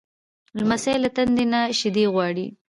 [0.59, 2.47] لمسی له تندې نه شیدې غواړي.